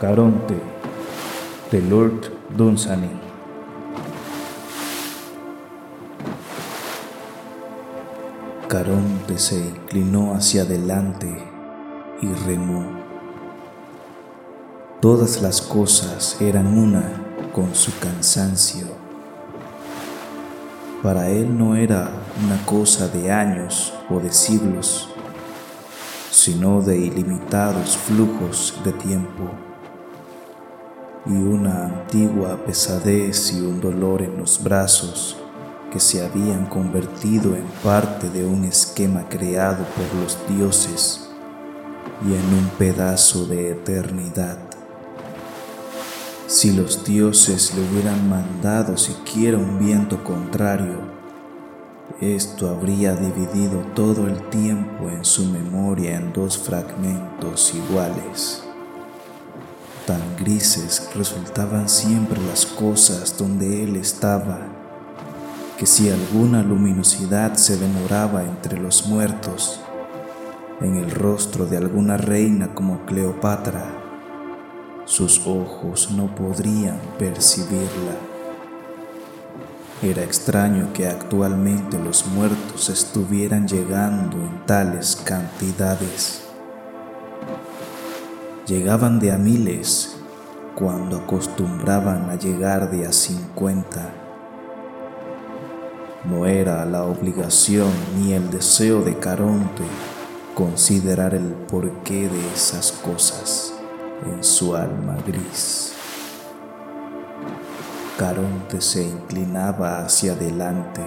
[0.00, 0.60] Caronte
[1.70, 3.10] de Lord Dunsany.
[8.68, 11.32] Caronte se inclinó hacia adelante
[12.20, 12.84] y remó.
[15.00, 17.22] Todas las cosas eran una
[17.54, 18.88] con su cansancio.
[21.04, 22.10] Para él no era
[22.44, 25.08] una cosa de años o de siglos,
[26.32, 29.50] sino de ilimitados flujos de tiempo
[31.26, 35.36] y una antigua pesadez y un dolor en los brazos
[35.90, 41.30] que se habían convertido en parte de un esquema creado por los dioses
[42.26, 44.58] y en un pedazo de eternidad.
[46.46, 51.14] Si los dioses le hubieran mandado siquiera un viento contrario,
[52.20, 58.63] esto habría dividido todo el tiempo en su memoria en dos fragmentos iguales.
[60.06, 64.58] Tan grises resultaban siempre las cosas donde él estaba,
[65.78, 69.80] que si alguna luminosidad se demoraba entre los muertos,
[70.82, 73.86] en el rostro de alguna reina como Cleopatra,
[75.06, 78.18] sus ojos no podrían percibirla.
[80.02, 86.43] Era extraño que actualmente los muertos estuvieran llegando en tales cantidades
[88.66, 90.16] llegaban de a miles
[90.74, 94.10] cuando acostumbraban a llegar de a cincuenta.
[96.24, 99.84] No era la obligación ni el deseo de Caronte
[100.54, 103.74] considerar el porqué de esas cosas
[104.24, 105.92] en su alma gris.
[108.16, 111.02] Caronte se inclinaba hacia adelante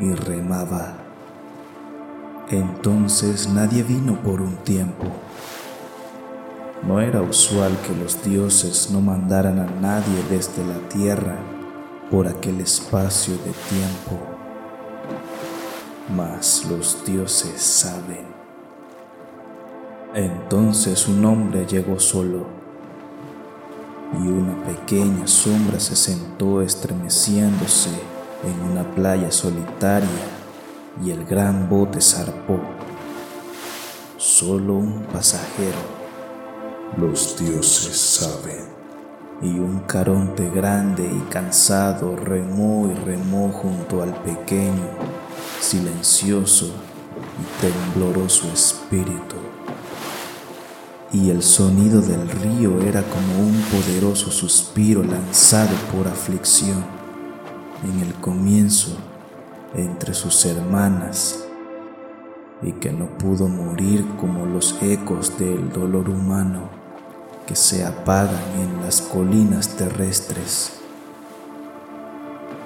[0.00, 0.94] y remaba.
[2.48, 4.95] Entonces nadie vino por un tiempo
[6.86, 11.36] no era usual que los dioses no mandaran a nadie desde la tierra
[12.10, 14.20] por aquel espacio de tiempo,
[16.14, 18.24] mas los dioses saben.
[20.14, 22.46] Entonces un hombre llegó solo
[24.14, 27.90] y una pequeña sombra se sentó estremeciéndose
[28.44, 30.08] en una playa solitaria
[31.04, 32.60] y el gran bote zarpó.
[34.16, 36.05] Solo un pasajero
[36.96, 38.64] los dioses saben.
[39.42, 44.88] Y un caronte grande y cansado remó y remó junto al pequeño,
[45.60, 46.72] silencioso
[47.38, 49.36] y tembloroso espíritu.
[51.12, 56.84] Y el sonido del río era como un poderoso suspiro lanzado por aflicción
[57.84, 58.96] en el comienzo
[59.74, 61.44] entre sus hermanas
[62.62, 66.75] y que no pudo morir como los ecos del dolor humano
[67.46, 70.72] que se apagan en las colinas terrestres,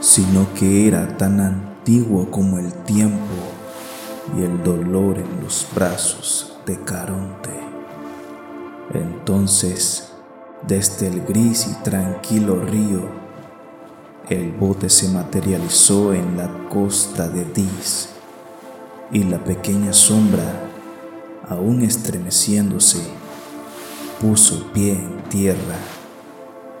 [0.00, 3.34] sino que era tan antiguo como el tiempo
[4.36, 7.50] y el dolor en los brazos de Caronte.
[8.94, 10.12] Entonces,
[10.66, 13.08] desde el gris y tranquilo río,
[14.28, 18.10] el bote se materializó en la costa de Dis
[19.10, 20.44] y la pequeña sombra,
[21.48, 23.17] aún estremeciéndose,
[24.20, 25.76] puso pie en tierra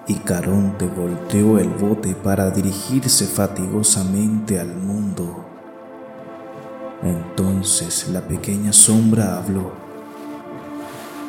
[0.08, 5.44] y Caronte volteó el bote para dirigirse fatigosamente al mundo.
[7.02, 9.72] Entonces la pequeña sombra habló.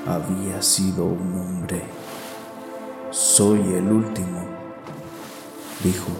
[0.08, 1.84] Había sido un hombre.
[3.12, 4.46] Soy el último,
[5.84, 6.12] dijo.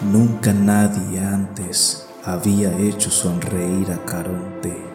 [0.00, 4.87] Nunca nadie antes había hecho sonreír a Caronte.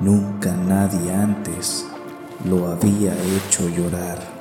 [0.00, 1.86] Nunca nadie antes
[2.44, 4.33] lo había hecho llorar.